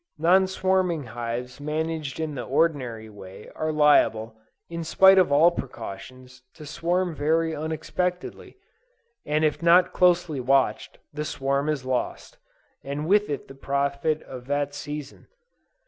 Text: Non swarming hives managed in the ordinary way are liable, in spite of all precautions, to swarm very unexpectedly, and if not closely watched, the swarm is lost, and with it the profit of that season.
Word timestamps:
Non 0.17 0.47
swarming 0.47 1.03
hives 1.03 1.59
managed 1.59 2.19
in 2.19 2.33
the 2.33 2.41
ordinary 2.41 3.07
way 3.07 3.51
are 3.55 3.71
liable, 3.71 4.33
in 4.67 4.83
spite 4.83 5.19
of 5.19 5.31
all 5.31 5.51
precautions, 5.51 6.41
to 6.55 6.65
swarm 6.65 7.13
very 7.13 7.55
unexpectedly, 7.55 8.57
and 9.27 9.45
if 9.45 9.61
not 9.61 9.93
closely 9.93 10.39
watched, 10.39 10.97
the 11.13 11.23
swarm 11.23 11.69
is 11.69 11.85
lost, 11.85 12.39
and 12.83 13.05
with 13.07 13.29
it 13.29 13.47
the 13.47 13.53
profit 13.53 14.23
of 14.23 14.47
that 14.47 14.73
season. 14.73 15.27